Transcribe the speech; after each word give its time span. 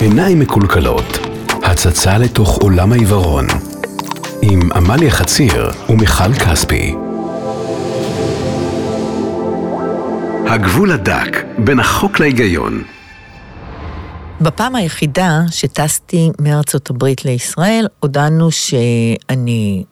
עיניים 0.00 0.38
מקולקלות, 0.38 1.18
הצצה 1.64 2.18
לתוך 2.18 2.56
עולם 2.62 2.92
העיוורון, 2.92 3.46
עם 4.42 4.72
עמליה 4.72 5.10
חציר 5.10 5.70
ומיכל 5.88 6.32
כספי. 6.34 6.94
הגבול 10.46 10.92
הדק 10.92 11.44
בין 11.58 11.80
החוק 11.80 12.20
להיגיון. 12.20 12.82
בפעם 14.40 14.74
היחידה 14.74 15.40
שטסתי 15.50 16.30
מארצות 16.40 16.90
הברית 16.90 17.24
לישראל, 17.24 17.86
הודענו 18.00 18.50
שאני 18.50 19.84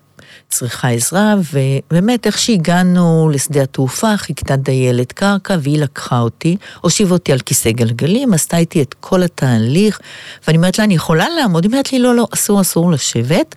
צריכה 0.48 0.88
עזרה, 0.88 1.34
ובאמת 1.52 2.26
איך 2.26 2.38
שהגענו 2.38 3.30
לשדה 3.32 3.62
התעופה, 3.62 4.16
חיכתה 4.16 4.56
דיילת 4.56 5.12
קרקע, 5.12 5.56
והיא 5.60 5.78
לקחה 5.78 6.20
אותי, 6.20 6.56
הושיבה 6.80 7.12
אותי 7.12 7.32
על 7.32 7.38
כיסא 7.38 7.70
גלגלים, 7.70 8.34
עשתה 8.34 8.56
איתי 8.56 8.82
את 8.82 8.94
כל 9.00 9.22
התהליך, 9.22 10.00
ואני 10.46 10.56
אומרת 10.56 10.78
לה, 10.78 10.84
אני 10.84 10.94
יכולה 10.94 11.26
לעמוד? 11.28 11.64
היא 11.64 11.72
אומרת 11.72 11.92
לי, 11.92 11.98
לא, 11.98 12.14
לא, 12.14 12.26
אסור, 12.34 12.60
אסור 12.60 12.90
לשבת. 12.90 13.54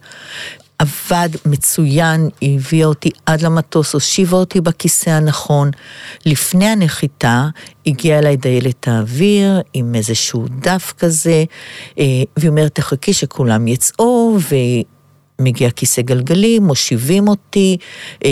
עבד 0.79 1.29
מצוין, 1.45 2.29
היא 2.41 2.59
הביאה 2.59 2.87
אותי 2.87 3.09
עד 3.25 3.41
למטוס, 3.41 3.93
הושיבה 3.93 4.37
אותי 4.37 4.61
בכיסא 4.61 5.09
הנכון. 5.09 5.71
לפני 6.25 6.65
הנחיתה 6.65 7.47
הגיעה 7.87 8.19
אליי 8.19 8.37
דיילת 8.37 8.87
האוויר 8.87 9.61
עם 9.73 9.95
איזשהו 9.95 10.45
דף 10.59 10.93
כזה, 10.97 11.43
אה, 11.99 12.05
והיא 12.37 12.49
אומרת, 12.49 12.75
תחכי 12.75 13.13
שכולם 13.13 13.67
יצאו, 13.67 14.37
ומגיע 15.39 15.71
כיסא 15.71 16.01
גלגלים, 16.01 16.63
מושיבים 16.63 17.27
אותי. 17.27 17.77
אה, 18.25 18.29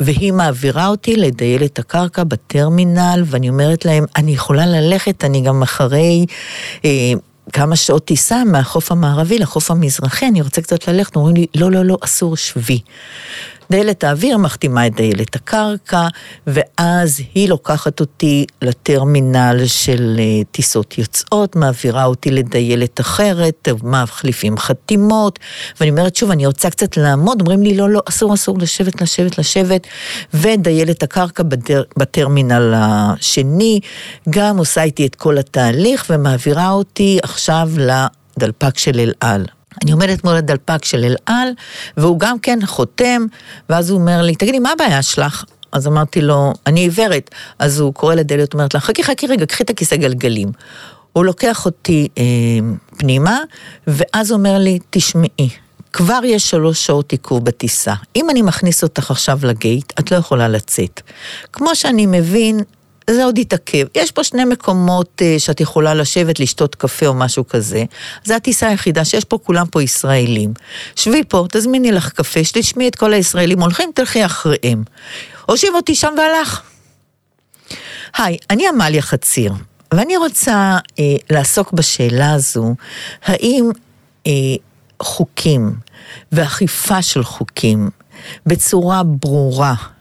והיא 0.00 0.32
מעבירה 0.32 0.86
אותי 0.86 1.16
לדיילת 1.16 1.78
הקרקע 1.78 2.24
בטרמינל, 2.24 3.22
ואני 3.26 3.48
אומרת 3.48 3.84
להם, 3.84 4.04
אני 4.16 4.32
יכולה 4.32 4.66
ללכת, 4.66 5.24
אני 5.24 5.40
גם 5.40 5.62
אחרי 5.62 6.26
אה, 6.84 7.12
כמה 7.52 7.76
שעות 7.76 8.04
טיסה 8.04 8.44
מהחוף 8.44 8.92
המערבי 8.92 9.38
לחוף 9.38 9.70
המזרחי, 9.70 10.26
אני 10.28 10.42
רוצה 10.42 10.62
קצת 10.62 10.88
ללכת, 10.88 11.16
אומרים 11.16 11.36
לי, 11.36 11.46
לא, 11.54 11.70
לא, 11.70 11.84
לא, 11.84 11.98
אסור, 12.00 12.36
שבי. 12.36 12.80
דיילת 13.70 14.04
האוויר 14.04 14.38
מחתימה 14.38 14.86
את 14.86 14.94
דיילת 14.94 15.36
הקרקע, 15.36 16.08
ואז 16.46 17.20
היא 17.34 17.48
לוקחת 17.48 18.00
אותי 18.00 18.46
לטרמינל 18.62 19.62
של 19.66 20.16
אה, 20.18 20.44
טיסות 20.50 20.98
יוצאות, 20.98 21.56
מעבירה 21.56 22.04
אותי 22.04 22.30
לדיילת 22.30 23.00
אחרת, 23.00 23.68
מחליפים 23.82 24.58
חתימות, 24.58 25.38
ואני 25.80 25.90
אומרת 25.90 26.16
שוב, 26.16 26.30
אני 26.30 26.46
רוצה 26.46 26.70
קצת 26.70 26.96
לעמוד, 26.96 27.40
אומרים 27.40 27.62
לי, 27.62 27.76
לא, 27.76 27.90
לא, 27.90 28.00
אסור, 28.08 28.34
אסור, 28.34 28.58
לשבת, 28.58 29.02
לשבת, 29.02 29.38
לשבת, 29.38 29.86
ודיילת 30.34 31.02
הקרקע 31.02 31.42
בדר, 31.42 31.82
בטרמינל 31.96 32.74
השני, 32.76 33.80
גם 34.30 34.58
עושה 34.58 34.82
איתי 34.82 35.06
את 35.06 35.14
כל 35.14 35.38
התהליך, 35.38 36.06
ומעבירה 36.10 36.70
אותי 36.70 37.18
עכשיו 37.22 37.70
לדלפק 38.36 38.78
של 38.78 39.00
אל 39.00 39.12
על. 39.20 39.55
אני 39.82 39.92
עומדת 39.92 40.24
מול 40.24 40.36
הדלפק 40.36 40.84
של 40.84 41.04
אל 41.04 41.16
על, 41.26 41.48
והוא 41.96 42.18
גם 42.18 42.38
כן 42.38 42.58
חותם, 42.66 43.26
ואז 43.68 43.90
הוא 43.90 44.00
אומר 44.00 44.22
לי, 44.22 44.34
תגידי, 44.34 44.58
מה 44.58 44.72
הבעיה 44.72 45.02
שלך? 45.02 45.44
אז 45.72 45.86
אמרתי 45.86 46.20
לו, 46.20 46.52
אני 46.66 46.80
עיוורת. 46.80 47.30
אז 47.58 47.80
הוא 47.80 47.94
קורא 47.94 48.14
לדלת, 48.14 48.54
אומרת 48.54 48.74
לה, 48.74 48.80
חכי, 48.80 49.04
חכי 49.04 49.26
רגע, 49.26 49.46
קחי 49.46 49.64
את 49.64 49.70
הכיסא 49.70 49.96
גלגלים. 49.96 50.48
הוא 51.12 51.24
לוקח 51.24 51.64
אותי 51.64 52.08
אה, 52.18 52.24
פנימה, 52.96 53.40
ואז 53.86 54.32
אומר 54.32 54.58
לי, 54.58 54.78
תשמעי, 54.90 55.48
כבר 55.92 56.20
יש 56.24 56.50
שלוש 56.50 56.86
שעות 56.86 57.12
עיכוב 57.12 57.44
בטיסה. 57.44 57.94
אם 58.16 58.30
אני 58.30 58.42
מכניס 58.42 58.82
אותך 58.82 59.10
עכשיו 59.10 59.38
לגייט, 59.42 59.92
את 60.00 60.10
לא 60.10 60.16
יכולה 60.16 60.48
לצאת. 60.48 61.00
כמו 61.52 61.74
שאני 61.74 62.06
מבין, 62.06 62.60
זה 63.10 63.24
עוד 63.24 63.38
יתעכב. 63.38 63.86
יש 63.94 64.10
פה 64.10 64.24
שני 64.24 64.44
מקומות 64.44 65.22
uh, 65.22 65.40
שאת 65.40 65.60
יכולה 65.60 65.94
לשבת, 65.94 66.40
לשתות 66.40 66.74
קפה 66.74 67.06
או 67.06 67.14
משהו 67.14 67.46
כזה. 67.46 67.84
זו 68.24 68.34
הטיסה 68.34 68.68
היחידה 68.68 69.04
שיש 69.04 69.24
פה, 69.24 69.38
כולם 69.38 69.66
פה 69.66 69.82
ישראלים. 69.82 70.54
שבי 70.96 71.22
פה, 71.28 71.46
תזמיני 71.52 71.92
לך 71.92 72.12
קפה, 72.12 72.44
שתשמעי 72.44 72.88
את 72.88 72.94
כל 72.94 73.12
הישראלים 73.12 73.60
הולכים, 73.60 73.90
תלכי 73.94 74.24
אחריהם. 74.24 74.84
הושיב 75.46 75.74
אותי 75.74 75.94
שם 75.94 76.14
והלך. 76.18 76.62
היי, 78.18 78.36
אני 78.50 78.68
עמליה 78.68 79.02
חציר, 79.02 79.52
ואני 79.94 80.16
רוצה 80.16 80.78
uh, 80.84 80.92
לעסוק 81.30 81.72
בשאלה 81.72 82.32
הזו, 82.32 82.74
האם 83.24 83.70
uh, 84.24 84.30
חוקים 85.02 85.74
ואכיפה 86.32 87.02
של 87.02 87.24
חוקים 87.24 87.90
בצורה 88.46 89.02
ברורה, 89.02 89.74
אה, 89.78 89.95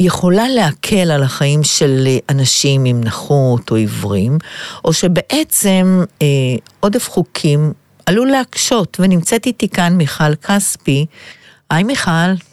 יכולה 0.00 0.48
להקל 0.48 1.10
על 1.10 1.22
החיים 1.22 1.64
של 1.64 2.04
אה, 2.06 2.18
אנשים 2.28 2.84
עם 2.84 3.00
נכות 3.00 3.70
או 3.70 3.76
עיוורים, 3.76 4.38
או 4.84 4.92
שבעצם 4.92 6.02
אה, 6.22 6.26
עודף 6.80 7.08
חוקים 7.10 7.72
עלול 8.06 8.28
להקשות, 8.28 8.96
ונמצאת 9.00 9.46
איתי 9.46 9.68
כאן 9.68 9.96
מיכל 9.96 10.34
כספי, 10.34 11.06
היי 11.70 11.84
מיכל. 11.84 12.10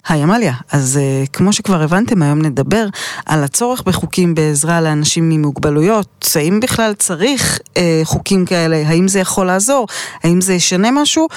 היי 0.07 0.23
עמליה, 0.23 0.53
אז 0.71 0.99
uh, 0.99 1.29
כמו 1.29 1.53
שכבר 1.53 1.81
הבנתם, 1.81 2.21
היום 2.21 2.41
נדבר 2.41 2.85
על 3.25 3.43
הצורך 3.43 3.81
בחוקים 3.81 4.35
בעזרה 4.35 4.81
לאנשים 4.81 5.31
עם 5.31 5.41
מוגבלויות, 5.41 6.29
האם 6.35 6.59
בכלל 6.59 6.93
צריך 6.93 7.59
uh, 7.59 7.77
חוקים 8.03 8.45
כאלה, 8.45 8.83
האם 8.87 9.07
זה 9.07 9.19
יכול 9.19 9.45
לעזור, 9.45 9.87
האם 10.23 10.41
זה 10.41 10.53
ישנה 10.53 10.91
משהו, 10.91 11.27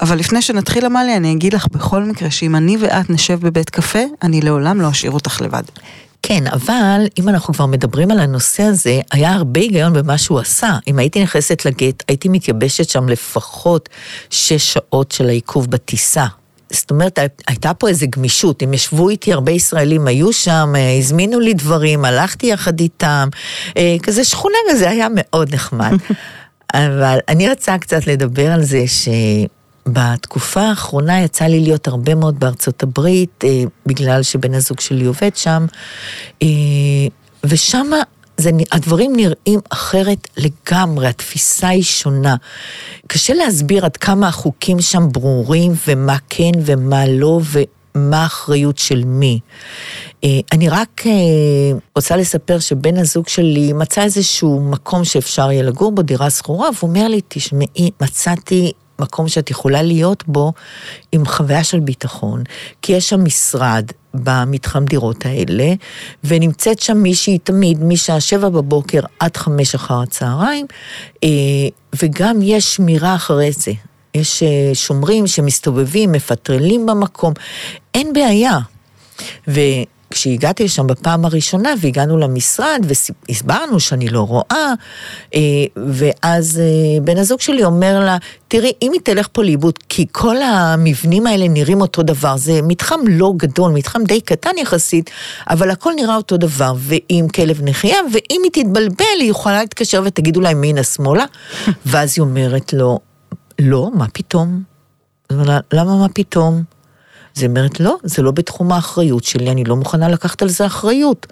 אבל 0.00 0.18
לפני 0.18 0.42
שנתחיל 0.42 0.86
עמליה, 0.86 1.16
אני 1.16 1.32
אגיד 1.32 1.54
לך 1.54 1.66
בכל 1.72 2.02
מקרה 2.02 2.30
שאם 2.30 2.56
אני 2.56 2.76
ואת 2.80 3.10
נשב 3.10 3.40
בבית 3.40 3.70
קפה, 3.70 4.02
אני 4.22 4.40
לעולם 4.40 4.80
לא 4.80 4.90
אשאיר 4.90 5.12
אותך 5.12 5.40
לבד. 5.40 5.62
כן, 6.22 6.46
אבל 6.46 7.06
אם 7.18 7.28
אנחנו 7.28 7.54
כבר 7.54 7.66
מדברים 7.66 8.10
על 8.10 8.20
הנושא 8.20 8.62
הזה, 8.62 9.00
היה 9.12 9.32
הרבה 9.32 9.60
היגיון 9.60 9.92
במה 9.92 10.18
שהוא 10.18 10.38
עשה. 10.38 10.78
אם 10.86 10.98
הייתי 10.98 11.22
נכנסת 11.22 11.64
לגט, 11.64 12.04
הייתי 12.08 12.28
מתייבשת 12.28 12.88
שם 12.88 13.08
לפחות 13.08 13.88
שש 14.30 14.72
שעות 14.72 15.12
של 15.12 15.28
העיכוב 15.28 15.70
בטיסה. 15.70 16.26
זאת 16.74 16.90
אומרת, 16.90 17.18
הייתה 17.46 17.74
פה 17.74 17.88
איזו 17.88 18.06
גמישות, 18.10 18.62
הם 18.62 18.74
ישבו 18.74 19.08
איתי, 19.08 19.32
הרבה 19.32 19.52
ישראלים 19.52 20.06
היו 20.06 20.32
שם, 20.32 20.72
אה, 20.76 20.98
הזמינו 20.98 21.40
לי 21.40 21.54
דברים, 21.54 22.04
הלכתי 22.04 22.46
יחד 22.46 22.80
איתם, 22.80 23.28
אה, 23.76 23.96
כזה 24.02 24.24
שכונה 24.24 24.58
כזה, 24.70 24.90
היה 24.90 25.06
מאוד 25.14 25.54
נחמד. 25.54 25.92
אבל 26.74 27.18
אני 27.28 27.50
רוצה 27.50 27.78
קצת 27.78 28.06
לדבר 28.06 28.52
על 28.52 28.62
זה 28.62 28.84
שבתקופה 29.86 30.60
האחרונה 30.60 31.20
יצא 31.20 31.44
לי 31.44 31.60
להיות 31.60 31.88
הרבה 31.88 32.14
מאוד 32.14 32.40
בארצות 32.40 32.82
הברית, 32.82 33.44
אה, 33.44 33.62
בגלל 33.86 34.22
שבן 34.22 34.54
הזוג 34.54 34.80
שלי 34.80 35.04
עובד 35.04 35.36
שם, 35.36 35.66
ושם 37.44 37.86
זה, 38.36 38.50
הדברים 38.72 39.16
נראים 39.16 39.60
אחרת 39.70 40.28
לגמרי, 40.36 41.06
התפיסה 41.06 41.68
היא 41.68 41.82
שונה. 41.82 42.36
קשה 43.06 43.34
להסביר 43.34 43.84
עד 43.84 43.96
כמה 43.96 44.28
החוקים 44.28 44.80
שם 44.80 45.08
ברורים, 45.12 45.72
ומה 45.88 46.16
כן 46.28 46.52
ומה 46.64 47.06
לא, 47.06 47.40
ומה 47.94 48.22
האחריות 48.22 48.78
של 48.78 49.04
מי. 49.04 49.40
אה, 50.24 50.28
אני 50.52 50.68
רק 50.68 51.02
אה, 51.06 51.12
רוצה 51.96 52.16
לספר 52.16 52.58
שבן 52.58 52.98
הזוג 52.98 53.28
שלי 53.28 53.72
מצא 53.72 54.02
איזשהו 54.02 54.60
מקום 54.60 55.04
שאפשר 55.04 55.52
יהיה 55.52 55.62
לגור 55.62 55.92
בו, 55.92 56.02
דירה 56.02 56.30
שכורה, 56.30 56.68
והוא 56.74 56.90
אומר 56.90 57.08
לי, 57.08 57.20
תשמעי, 57.28 57.90
מצאתי 58.02 58.72
מקום 58.98 59.28
שאת 59.28 59.50
יכולה 59.50 59.82
להיות 59.82 60.24
בו 60.26 60.52
עם 61.12 61.26
חוויה 61.26 61.64
של 61.64 61.80
ביטחון, 61.80 62.42
כי 62.82 62.92
יש 62.92 63.08
שם 63.08 63.24
משרד 63.24 63.84
במתחם 64.14 64.84
דירות 64.84 65.26
האלה, 65.26 65.74
ונמצאת 66.24 66.80
שם 66.80 66.96
מישהי 66.96 67.38
תמיד 67.38 67.84
משעה 67.84 68.20
שבע 68.20 68.48
בבוקר 68.48 69.00
עד 69.20 69.36
חמש 69.36 69.74
אחר 69.74 70.00
הצהריים, 70.00 70.66
אה, 71.24 71.28
וגם 72.02 72.38
יש 72.42 72.74
שמירה 72.74 73.14
אחרי 73.14 73.52
זה. 73.52 73.72
יש 74.14 74.42
אה, 74.42 74.74
שומרים 74.74 75.26
שמסתובבים, 75.26 76.12
מפטרלים 76.12 76.86
במקום, 76.86 77.32
אין 77.94 78.12
בעיה. 78.12 78.58
ו... 79.48 79.60
כשהגעתי 80.14 80.64
לשם 80.64 80.86
בפעם 80.86 81.24
הראשונה 81.24 81.74
והגענו 81.80 82.18
למשרד 82.18 82.86
והסברנו 83.28 83.80
שאני 83.80 84.08
לא 84.08 84.20
רואה, 84.20 84.72
אה, 85.34 85.40
ואז 85.76 86.60
אה, 86.60 87.00
בן 87.00 87.18
הזוג 87.18 87.40
שלי 87.40 87.64
אומר 87.64 88.00
לה, 88.04 88.16
תראי, 88.48 88.72
אם 88.82 88.92
היא 88.92 89.00
תלך 89.04 89.28
פה 89.32 89.42
לאיבוד, 89.42 89.78
כי 89.88 90.06
כל 90.12 90.36
המבנים 90.42 91.26
האלה 91.26 91.48
נראים 91.48 91.80
אותו 91.80 92.02
דבר, 92.02 92.36
זה 92.36 92.60
מתחם 92.62 93.00
לא 93.08 93.32
גדול, 93.36 93.72
מתחם 93.72 94.04
די 94.04 94.20
קטן 94.20 94.58
יחסית, 94.58 95.10
אבל 95.50 95.70
הכל 95.70 95.92
נראה 95.96 96.16
אותו 96.16 96.36
דבר, 96.36 96.74
ועם 96.78 97.28
כלב 97.28 97.60
נחייה, 97.62 97.98
ואם 98.12 98.40
היא 98.44 98.64
תתבלבל, 98.64 99.20
היא 99.20 99.30
יכולה 99.30 99.58
להתקשר 99.58 100.02
ותגידו 100.04 100.40
לה 100.40 100.50
ימינה 100.50 100.82
שמאלה, 100.82 101.24
ואז 101.86 102.14
היא 102.16 102.22
אומרת 102.22 102.72
לו, 102.72 102.98
לא, 103.58 103.90
מה 103.94 104.06
פתאום? 104.12 104.62
למה 105.72 105.96
מה 105.96 106.06
פתאום? 106.14 106.73
אז 107.36 107.42
היא 107.42 107.48
אומרת, 107.48 107.80
לא, 107.80 107.96
זה 108.02 108.22
לא 108.22 108.30
בתחום 108.30 108.72
האחריות 108.72 109.24
שלי, 109.24 109.50
אני 109.50 109.64
לא 109.64 109.76
מוכנה 109.76 110.08
לקחת 110.08 110.42
על 110.42 110.48
זה 110.48 110.66
אחריות. 110.66 111.26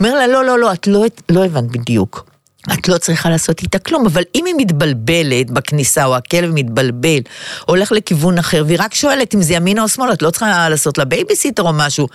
אומר 0.00 0.14
לה, 0.14 0.26
לא, 0.26 0.44
לא, 0.44 0.58
לא, 0.58 0.72
את 0.72 0.86
לא, 0.86 1.04
לא 1.30 1.44
הבנת 1.44 1.70
בדיוק. 1.70 2.30
את 2.72 2.88
לא 2.88 2.98
צריכה 2.98 3.30
לעשות 3.30 3.62
איתה 3.62 3.78
כלום, 3.78 4.06
אבל 4.06 4.22
אם 4.34 4.44
היא 4.46 4.54
מתבלבלת 4.58 5.50
בכניסה, 5.50 6.04
או 6.04 6.16
הכלב 6.16 6.50
מתבלבל, 6.54 7.18
הולך 7.66 7.92
לכיוון 7.92 8.38
אחר, 8.38 8.64
והיא 8.66 8.78
רק 8.80 8.94
שואלת 8.94 9.34
אם 9.34 9.42
זה 9.42 9.54
ימינה 9.54 9.82
או 9.82 9.88
שמאלה, 9.88 10.12
את 10.12 10.22
לא 10.22 10.30
צריכה 10.30 10.68
לעשות 10.68 10.98
לה 10.98 11.04
בייביסיטר 11.04 11.62
או 11.62 11.72
משהו. 11.72 12.08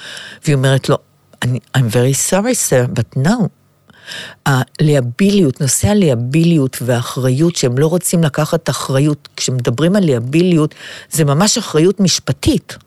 והיא 0.45 0.55
אומרת 0.55 0.89
לו, 0.89 0.97
I'm 1.45 1.93
very 1.93 2.31
sorry 2.31 2.69
sir, 2.69 2.99
but 2.99 3.19
no. 3.21 3.47
ה 4.45 4.56
liability, 4.56 5.61
נושא 5.61 5.87
ה 5.87 5.96
liability 5.96 6.77
והאחריות, 6.81 7.55
שהם 7.55 7.77
לא 7.77 7.87
רוצים 7.87 8.23
לקחת 8.23 8.69
אחריות, 8.69 9.29
כשמדברים 9.37 9.95
על 9.95 10.03
liability, 10.03 10.75
זה 11.11 11.25
ממש 11.25 11.57
אחריות 11.57 11.99
משפטית. 11.99 12.77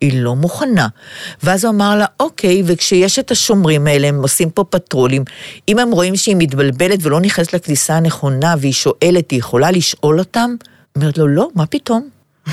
היא 0.00 0.22
לא 0.22 0.36
מוכנה. 0.36 0.88
ואז 1.42 1.64
הוא 1.64 1.74
אמר 1.74 1.96
לה, 1.96 2.06
אוקיי, 2.20 2.62
וכשיש 2.66 3.18
את 3.18 3.30
השומרים 3.30 3.86
האלה, 3.86 4.08
הם 4.08 4.22
עושים 4.22 4.50
פה 4.50 4.64
פטרולים, 4.64 5.24
אם 5.68 5.78
הם 5.78 5.90
רואים 5.90 6.16
שהיא 6.16 6.36
מתבלבלת 6.38 6.98
ולא 7.02 7.20
נכנסת 7.20 7.54
לכניסה 7.54 7.96
הנכונה, 7.96 8.54
והיא 8.60 8.72
שואלת, 8.72 9.30
היא 9.30 9.38
יכולה 9.38 9.70
לשאול 9.70 10.18
אותם? 10.18 10.54
אומרת 10.96 11.18
לו, 11.18 11.28
לא, 11.28 11.48
מה 11.54 11.66
פתאום? 11.66 12.08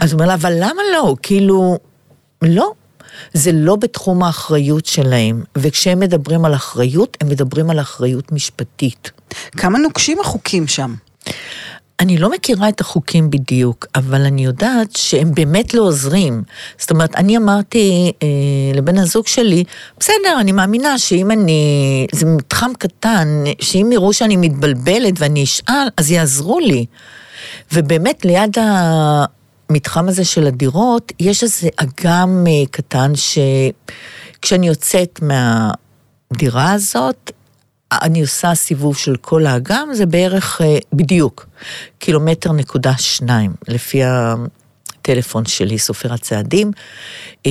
אז 0.00 0.12
הוא 0.12 0.12
אומר 0.12 0.26
לה, 0.26 0.34
אבל 0.34 0.52
למה 0.56 0.82
לא? 0.92 1.16
כאילו, 1.22 1.78
לא. 2.42 2.72
זה 3.32 3.52
לא 3.52 3.76
בתחום 3.76 4.22
האחריות 4.22 4.86
שלהם, 4.86 5.42
וכשהם 5.58 6.00
מדברים 6.00 6.44
על 6.44 6.54
אחריות, 6.54 7.16
הם 7.20 7.28
מדברים 7.28 7.70
על 7.70 7.80
אחריות 7.80 8.32
משפטית. 8.32 9.10
כמה 9.56 9.78
נוקשים 9.78 10.20
החוקים 10.20 10.66
שם? 10.66 10.94
אני 12.02 12.16
לא 12.16 12.30
מכירה 12.30 12.68
את 12.68 12.80
החוקים 12.80 13.30
בדיוק, 13.30 13.86
אבל 13.94 14.22
אני 14.22 14.44
יודעת 14.44 14.96
שהם 14.96 15.34
באמת 15.34 15.74
לא 15.74 15.82
עוזרים. 15.82 16.42
זאת 16.78 16.90
אומרת, 16.90 17.14
אני 17.16 17.36
אמרתי 17.36 18.12
אה, 18.22 18.28
לבן 18.74 18.98
הזוג 18.98 19.26
שלי, 19.26 19.64
בסדר, 19.98 20.36
אני 20.40 20.52
מאמינה 20.52 20.98
שאם 20.98 21.30
אני... 21.30 22.06
זה 22.12 22.26
מתחם 22.26 22.70
קטן, 22.78 23.44
שאם 23.60 23.90
יראו 23.92 24.12
שאני 24.12 24.36
מתבלבלת 24.36 25.14
ואני 25.18 25.44
אשאל, 25.44 25.88
אז 25.96 26.10
יעזרו 26.10 26.60
לי. 26.60 26.86
ובאמת, 27.72 28.24
ליד 28.24 28.56
המתחם 28.60 30.08
הזה 30.08 30.24
של 30.24 30.46
הדירות, 30.46 31.12
יש 31.20 31.42
איזה 31.42 31.68
אגם 31.76 32.44
אה, 32.48 32.66
קטן 32.70 33.12
שכשאני 33.14 34.68
יוצאת 34.68 35.20
מהדירה 35.22 36.72
הזאת, 36.72 37.30
אני 38.02 38.20
עושה 38.20 38.54
סיבוב 38.54 38.96
של 38.96 39.16
כל 39.16 39.46
האגם, 39.46 39.88
זה 39.92 40.06
בערך, 40.06 40.60
אה, 40.60 40.78
בדיוק, 40.92 41.46
קילומטר 41.98 42.52
נקודה 42.52 42.92
שניים, 42.98 43.52
לפי 43.68 44.00
הטלפון 44.04 45.44
שלי, 45.46 45.78
סופר 45.78 46.12
הצעדים, 46.12 46.70
אה, 47.46 47.50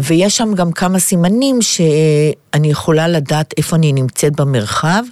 ויש 0.00 0.36
שם 0.36 0.54
גם 0.54 0.72
כמה 0.72 0.98
סימנים 0.98 1.62
שאני 1.62 2.70
יכולה 2.70 3.08
לדעת 3.08 3.54
איפה 3.56 3.76
אני 3.76 3.92
נמצאת 3.92 4.36
במרחב, 4.36 5.02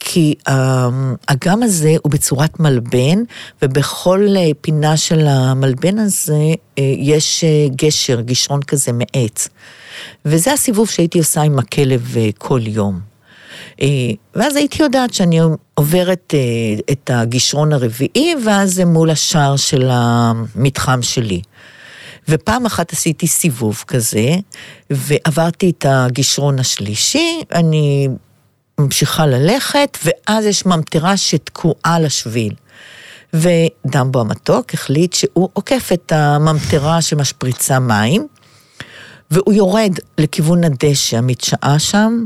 כי 0.00 0.34
האגם 0.46 1.62
הזה 1.62 1.94
הוא 2.02 2.12
בצורת 2.12 2.60
מלבן, 2.60 3.18
ובכל 3.62 4.26
אה, 4.36 4.50
פינה 4.60 4.96
של 4.96 5.26
המלבן 5.26 5.98
הזה 5.98 6.42
יש 6.98 7.44
גשר, 7.76 8.20
גישרון 8.20 8.62
כזה 8.62 8.92
מעץ. 8.92 9.48
וזה 10.24 10.52
הסיבוב 10.52 10.90
שהייתי 10.90 11.18
עושה 11.18 11.42
עם 11.42 11.58
הכלב 11.58 12.16
כל 12.38 12.60
יום. 12.64 13.11
אה, 13.82 13.88
ואז 14.34 14.56
הייתי 14.56 14.82
יודעת 14.82 15.14
שאני 15.14 15.40
עוברת 15.74 16.34
אה, 16.34 16.40
את 16.92 17.10
הגישרון 17.14 17.72
הרביעי, 17.72 18.34
ואז 18.44 18.74
זה 18.74 18.84
מול 18.84 19.10
השער 19.10 19.56
של 19.56 19.88
המתחם 19.92 21.02
שלי. 21.02 21.42
ופעם 22.28 22.66
אחת 22.66 22.92
עשיתי 22.92 23.26
סיבוב 23.26 23.84
כזה, 23.86 24.28
ועברתי 24.90 25.70
את 25.70 25.86
הגישרון 25.88 26.58
השלישי, 26.58 27.40
אני 27.52 28.08
ממשיכה 28.80 29.26
ללכת, 29.26 29.98
ואז 30.04 30.44
יש 30.44 30.66
ממטרה 30.66 31.16
שתקועה 31.16 31.94
על 31.96 32.06
השביל. 32.06 32.54
ודמבו 33.34 34.20
המתוק 34.20 34.74
החליט 34.74 35.12
שהוא 35.12 35.48
עוקף 35.52 35.90
את 35.92 36.12
הממטרה 36.12 37.02
שמשפריצה 37.02 37.78
מים, 37.78 38.26
והוא 39.30 39.54
יורד 39.54 39.92
לכיוון 40.18 40.64
הדשא 40.64 41.18
המדשאה 41.18 41.78
שם, 41.78 42.24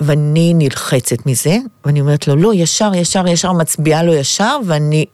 ואני 0.00 0.54
נלחצת 0.54 1.26
מזה, 1.26 1.56
ואני 1.84 2.00
אומרת 2.00 2.28
לו, 2.28 2.36
לא, 2.36 2.54
ישר, 2.54 2.90
ישר, 2.94 3.26
ישר, 3.26 3.52
מצביעה 3.52 4.02
לו 4.02 4.14
ישר, 4.14 4.58
ואני 4.66 5.04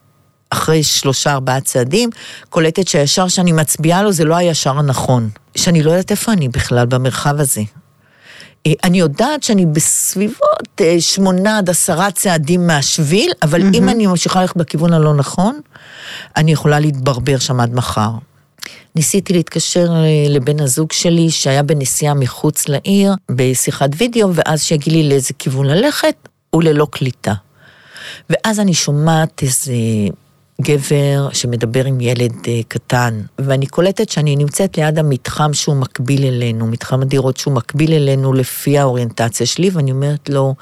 אחרי 0.50 0.82
שלושה, 0.82 1.32
ארבעה 1.32 1.60
צעדים, 1.60 2.10
קולטת 2.50 2.88
שהישר 2.88 3.28
שאני 3.28 3.52
מצביעה 3.52 4.02
לו 4.02 4.12
זה 4.12 4.24
לא 4.24 4.34
הישר 4.34 4.78
הנכון. 4.78 5.28
שאני 5.56 5.82
לא 5.82 5.90
יודעת 5.90 6.10
איפה 6.10 6.32
אני 6.32 6.48
בכלל 6.48 6.86
במרחב 6.86 7.40
הזה. 7.40 7.62
אה, 8.66 8.72
אני 8.84 8.98
יודעת 8.98 9.42
שאני 9.42 9.66
בסביבות 9.66 10.80
אה, 10.80 11.00
שמונה 11.00 11.58
עד 11.58 11.70
עשרה 11.70 12.10
צעדים 12.10 12.66
מהשביל, 12.66 13.32
אבל 13.42 13.60
mm-hmm. 13.60 13.76
אם 13.76 13.88
אני 13.88 14.06
ממשיכה 14.06 14.40
ללכת 14.40 14.56
בכיוון 14.56 14.92
הלא 14.92 15.14
נכון, 15.14 15.60
אני 16.36 16.52
יכולה 16.52 16.80
להתברבר 16.80 17.38
שם 17.38 17.60
עד 17.60 17.74
מחר. 17.74 18.10
ניסיתי 18.96 19.32
להתקשר 19.32 19.86
אה, 19.92 20.26
לבן 20.28 20.60
הזוג 20.60 20.92
שלי 20.92 21.30
שהיה 21.30 21.62
בנסיעה 21.62 22.14
מחוץ 22.14 22.68
לעיר 22.68 23.14
בשיחת 23.30 23.90
וידאו, 23.96 24.34
ואז 24.34 24.62
שיגיד 24.62 24.92
לי 24.92 25.08
לאיזה 25.08 25.34
כיוון 25.38 25.66
ללכת, 25.66 26.14
וללא 26.54 26.86
קליטה. 26.90 27.34
ואז 28.30 28.60
אני 28.60 28.74
שומעת 28.74 29.42
איזה 29.42 29.72
גבר 30.62 31.28
שמדבר 31.32 31.84
עם 31.84 32.00
ילד 32.00 32.34
אה, 32.48 32.60
קטן, 32.68 33.20
ואני 33.38 33.66
קולטת 33.66 34.08
שאני 34.08 34.36
נמצאת 34.36 34.78
ליד 34.78 34.98
המתחם 34.98 35.54
שהוא 35.54 35.76
מקביל 35.76 36.24
אלינו, 36.24 36.66
מתחם 36.66 37.02
הדירות 37.02 37.36
שהוא 37.36 37.54
מקביל 37.54 37.92
אלינו 37.92 38.32
לפי 38.32 38.78
האוריינטציה 38.78 39.46
שלי, 39.46 39.70
ואני 39.72 39.90
אומרת 39.90 40.28
לו, 40.28 40.54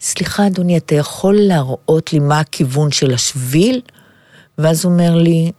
סליחה 0.00 0.46
אדוני, 0.46 0.76
אתה 0.76 0.94
יכול 0.94 1.36
להראות 1.38 2.12
לי 2.12 2.18
מה 2.18 2.40
הכיוון 2.40 2.90
של 2.92 3.14
השביל? 3.14 3.80
ואז 4.58 4.84
הוא 4.84 4.92
אומר 4.92 5.14
לי, 5.14 5.52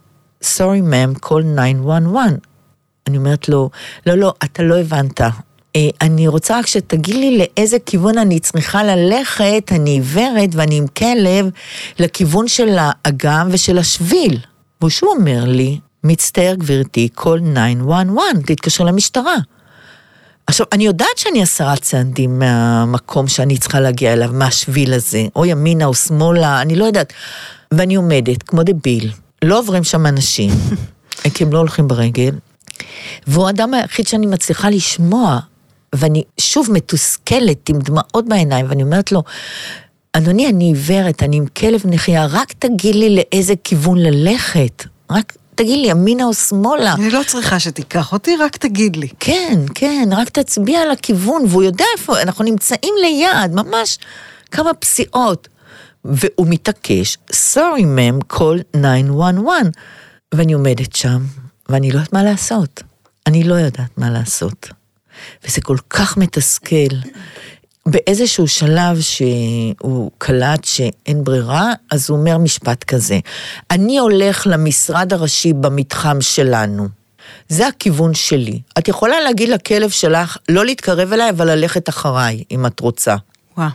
sorry 0.44 0.80
ma'am, 0.80 1.14
call 1.26 1.42
911. 1.42 2.38
אני 3.06 3.16
אומרת 3.16 3.48
לו, 3.48 3.70
לא, 4.06 4.14
לא, 4.14 4.34
אתה 4.44 4.62
לא 4.62 4.80
הבנת. 4.80 5.20
אה, 5.76 5.88
אני 6.00 6.28
רוצה 6.28 6.58
רק 6.58 6.66
שתגיד 6.66 7.14
לי 7.14 7.38
לאיזה 7.38 7.76
כיוון 7.86 8.18
אני 8.18 8.40
צריכה 8.40 8.84
ללכת, 8.84 9.72
אני 9.72 9.90
עיוורת 9.90 10.50
ואני 10.52 10.76
עם 10.76 10.86
כלב, 10.86 11.50
לכיוון 11.98 12.48
של 12.48 12.76
האגם 12.78 13.48
ושל 13.50 13.78
השביל. 13.78 14.38
והוא 14.80 14.90
אומר 15.02 15.44
לי, 15.44 15.80
מצטער 16.04 16.54
גברתי, 16.54 17.08
call 17.16 17.40
911, 17.54 18.24
תתקשר 18.46 18.84
למשטרה. 18.84 19.36
עכשיו, 20.46 20.66
אני 20.72 20.84
יודעת 20.86 21.16
שאני 21.16 21.42
עשרה 21.42 21.76
צעדים 21.76 22.38
מהמקום 22.38 23.28
שאני 23.28 23.58
צריכה 23.58 23.80
להגיע 23.80 24.12
אליו, 24.12 24.30
מהשביל 24.32 24.92
הזה, 24.92 25.26
או 25.36 25.46
ימינה 25.46 25.84
או 25.84 25.94
שמאלה, 25.94 26.62
אני 26.62 26.76
לא 26.76 26.84
יודעת. 26.84 27.12
ואני 27.74 27.94
עומדת 27.94 28.42
כמו 28.42 28.62
דביל, 28.62 29.10
לא 29.44 29.58
עוברים 29.58 29.84
שם 29.84 30.06
אנשים, 30.06 30.50
כי 31.34 31.44
הם 31.44 31.52
לא 31.52 31.58
הולכים 31.58 31.88
ברגל, 31.88 32.34
והוא 33.26 33.46
האדם 33.46 33.74
היחיד 33.74 34.06
שאני 34.06 34.26
מצליחה 34.26 34.70
לשמוע, 34.70 35.38
ואני 35.94 36.24
שוב 36.40 36.68
מתוסכלת 36.72 37.68
עם 37.68 37.78
דמעות 37.78 38.28
בעיניים, 38.28 38.66
ואני 38.68 38.82
אומרת 38.82 39.12
לו, 39.12 39.22
אדוני, 40.12 40.48
אני 40.48 40.64
עיוורת, 40.64 41.22
אני 41.22 41.36
עם 41.36 41.46
כלב 41.46 41.80
נחייה, 41.84 42.26
רק 42.26 42.52
תגיד 42.58 42.94
לי 42.94 43.16
לאיזה 43.16 43.54
כיוון 43.64 43.98
ללכת. 43.98 44.84
רק 45.10 45.36
תגיד 45.54 45.78
לי, 45.78 45.88
ימינה 45.88 46.24
או 46.24 46.34
שמאלה. 46.34 46.94
אני 46.94 47.10
לא 47.10 47.20
צריכה 47.26 47.60
שתיקח 47.60 48.12
אותי, 48.12 48.36
רק 48.36 48.56
תגיד 48.56 48.96
לי. 48.96 49.08
כן, 49.20 49.58
כן, 49.74 50.08
רק 50.12 50.28
תצביע 50.28 50.80
על 50.80 50.90
הכיוון, 50.90 51.42
והוא 51.48 51.62
יודע 51.62 51.84
איפה, 51.98 52.22
אנחנו 52.22 52.44
נמצאים 52.44 52.94
ליד, 53.00 53.54
ממש 53.54 53.98
כמה 54.50 54.74
פסיעות. 54.74 55.48
והוא 56.04 56.46
מתעקש, 56.50 57.16
sorry 57.32 57.82
ma'am, 57.82 58.36
call 58.36 58.62
911. 58.72 59.70
ואני 60.34 60.52
עומדת 60.52 60.96
שם, 60.96 61.22
ואני 61.68 61.90
לא 61.90 61.98
יודעת 61.98 62.12
מה 62.12 62.22
לעשות. 62.22 62.82
אני 63.26 63.44
לא 63.44 63.54
יודעת 63.54 63.98
מה 63.98 64.10
לעשות. 64.10 64.68
וזה 65.44 65.60
כל 65.60 65.76
כך 65.90 66.16
מתסכל. 66.16 66.96
באיזשהו 67.86 68.48
שלב 68.48 69.00
שהוא 69.00 70.10
קלט 70.18 70.64
שאין 70.64 71.24
ברירה, 71.24 71.72
אז 71.90 72.10
הוא 72.10 72.18
אומר 72.18 72.38
משפט 72.38 72.84
כזה, 72.84 73.18
אני 73.70 73.98
הולך 73.98 74.46
למשרד 74.46 75.12
הראשי 75.12 75.52
במתחם 75.52 76.20
שלנו. 76.20 76.88
זה 77.48 77.66
הכיוון 77.66 78.14
שלי. 78.14 78.60
את 78.78 78.88
יכולה 78.88 79.20
להגיד 79.20 79.48
לכלב 79.48 79.90
שלך 79.90 80.36
לא 80.48 80.64
להתקרב 80.64 81.12
אליי, 81.12 81.30
אבל 81.30 81.50
ללכת 81.50 81.88
אחריי, 81.88 82.44
אם 82.50 82.66
את 82.66 82.80
רוצה. 82.80 83.16
וואו. 83.56 83.68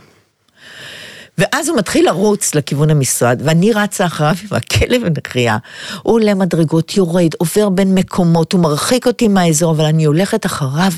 ואז 1.38 1.68
הוא 1.68 1.78
מתחיל 1.78 2.06
לרוץ 2.06 2.54
לכיוון 2.54 2.90
המשרד, 2.90 3.42
ואני 3.44 3.72
רצה 3.72 4.06
אחריו 4.06 4.34
עם 4.42 4.56
הכלב 4.56 5.02
הנחייה. 5.04 5.56
הוא 6.02 6.14
עולה 6.14 6.34
מדרגות, 6.34 6.96
יורד, 6.96 7.30
עובר 7.38 7.68
בין 7.68 7.94
מקומות, 7.94 8.52
הוא 8.52 8.60
מרחיק 8.60 9.06
אותי 9.06 9.28
מהאזור, 9.28 9.72
אבל 9.72 9.84
אני 9.84 10.04
הולכת 10.04 10.46
אחריו, 10.46 10.92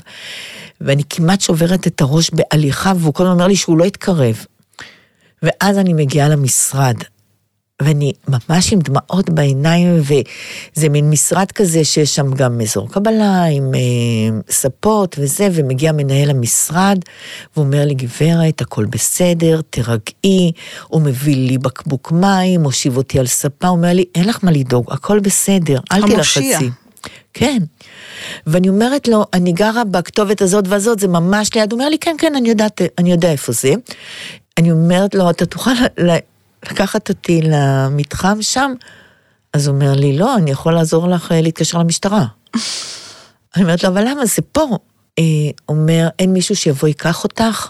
ואני 0.80 1.02
כמעט 1.10 1.40
שוברת 1.40 1.86
את 1.86 2.00
הראש 2.00 2.30
בהליכה, 2.30 2.92
והוא 2.96 3.14
כל 3.14 3.22
הזמן 3.22 3.34
אומר 3.34 3.46
לי 3.46 3.56
שהוא 3.56 3.78
לא 3.78 3.84
יתקרב. 3.84 4.44
ואז 5.42 5.78
אני 5.78 5.92
מגיעה 5.92 6.28
למשרד. 6.28 6.96
ואני 7.82 8.12
ממש 8.28 8.72
עם 8.72 8.78
דמעות 8.78 9.30
בעיניים, 9.30 10.00
וזה 10.00 10.88
מין 10.88 11.10
משרד 11.10 11.52
כזה 11.52 11.84
שיש 11.84 12.14
שם 12.14 12.34
גם 12.34 12.60
אזור 12.60 12.88
קבלה 12.90 13.44
עם 13.44 13.74
אה, 13.74 14.40
ספות 14.50 15.16
וזה, 15.18 15.48
ומגיע 15.52 15.92
מנהל 15.92 16.30
המשרד, 16.30 16.98
והוא 17.56 17.66
אומר 17.66 17.84
לי, 17.84 17.94
גברת, 17.94 18.60
הכל 18.60 18.84
בסדר, 18.84 19.60
תירגעי, 19.70 20.52
הוא 20.88 21.02
מביא 21.02 21.36
לי 21.36 21.58
בקבוק 21.58 22.12
מים, 22.12 22.62
מושיב 22.62 22.96
אותי 22.96 23.18
על 23.18 23.26
ספה, 23.26 23.68
הוא 23.68 23.76
אומר 23.76 23.92
לי, 23.92 24.04
אין 24.14 24.28
לך 24.28 24.38
מה 24.42 24.50
לדאוג, 24.50 24.92
הכל 24.92 25.20
בסדר, 25.20 25.78
אל 25.92 26.02
תלחצי. 26.02 26.70
כן. 27.34 27.58
ואני 28.46 28.68
אומרת 28.68 29.08
לו, 29.08 29.24
אני 29.34 29.52
גרה 29.52 29.84
בכתובת 29.84 30.42
הזאת 30.42 30.64
והזאת, 30.68 30.98
זה 30.98 31.08
ממש 31.08 31.54
ליד. 31.54 31.72
הוא 31.72 31.78
אומר 31.78 31.90
לי, 31.90 31.98
כן, 31.98 32.16
כן, 32.18 32.34
אני 32.36 32.48
יודעת, 32.48 32.80
אני 32.98 33.10
יודע 33.10 33.32
איפה 33.32 33.52
זה. 33.52 33.74
אני 34.58 34.70
אומרת 34.70 35.14
לו, 35.14 35.30
אתה 35.30 35.46
תוכל 35.46 35.70
לקחת 36.64 37.08
אותי 37.08 37.40
למתחם 37.42 38.38
שם? 38.40 38.72
אז 39.52 39.66
הוא 39.66 39.74
אומר 39.74 39.92
לי, 39.92 40.18
לא, 40.18 40.36
אני 40.36 40.50
יכול 40.50 40.74
לעזור 40.74 41.08
לך 41.08 41.32
אה, 41.32 41.40
להתקשר 41.40 41.78
למשטרה. 41.78 42.24
אני 43.56 43.64
אומרת 43.64 43.84
לו, 43.84 43.90
אבל 43.90 44.04
למה 44.08 44.26
זה 44.26 44.42
פה? 44.52 44.78
אה, 45.18 45.24
אומר, 45.68 46.08
אין 46.18 46.32
מישהו 46.32 46.56
שיבוא 46.56 46.88
ייקח 46.88 47.24
אותך? 47.24 47.68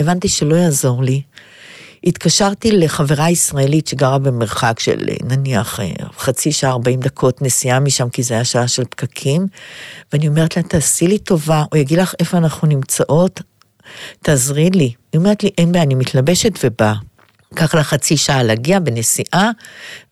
הבנתי 0.00 0.28
שלא 0.28 0.54
יעזור 0.54 1.02
לי. 1.02 1.22
התקשרתי 2.04 2.72
לחברה 2.72 3.30
ישראלית 3.30 3.86
שגרה 3.86 4.18
במרחק 4.18 4.80
של 4.80 5.06
אה, 5.08 5.16
נניח 5.24 5.80
חצי 6.18 6.52
שעה, 6.52 6.70
40 6.70 7.00
דקות 7.00 7.42
נסיעה 7.42 7.80
משם, 7.80 8.08
כי 8.08 8.22
זה 8.22 8.34
היה 8.34 8.44
שעה 8.44 8.68
של 8.68 8.84
פקקים, 8.84 9.46
ואני 10.12 10.28
אומרת 10.28 10.56
לה, 10.56 10.62
תעשי 10.62 11.06
לי 11.06 11.18
טובה, 11.18 11.64
הוא 11.72 11.78
יגיד 11.78 11.98
לך 11.98 12.14
איפה 12.20 12.38
אנחנו 12.38 12.68
נמצאות, 12.68 13.40
תעזרי 14.22 14.70
לי. 14.70 14.92
היא 15.12 15.18
אומרת 15.18 15.42
לי, 15.42 15.50
אין 15.58 15.72
בעיה, 15.72 15.84
אני 15.84 15.94
מתלבשת 15.94 16.52
ובאה. 16.64 16.94
לקח 17.56 17.74
לה 17.74 17.84
חצי 17.84 18.16
שעה 18.16 18.42
להגיע 18.42 18.78
בנסיעה, 18.78 19.50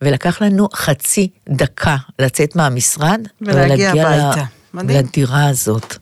ולקח 0.01 0.41
לנו 0.41 0.67
חצי 0.73 1.29
דקה 1.49 1.95
לצאת 2.19 2.55
מהמשרד. 2.55 3.21
ולהגיע 3.41 3.89
הביתה. 3.91 4.43
מדהים. 4.73 4.99
לדירה 4.99 5.47
הזאת. 5.47 5.95